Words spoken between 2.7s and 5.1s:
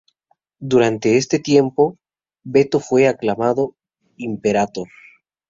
fue aclamado "imperator".